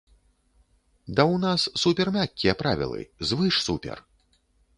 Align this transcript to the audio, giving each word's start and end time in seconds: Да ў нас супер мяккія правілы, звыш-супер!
Да 1.19 1.23
ў 1.33 1.35
нас 1.45 1.61
супер 1.83 2.07
мяккія 2.17 2.53
правілы, 2.63 2.99
звыш-супер! 3.33 3.97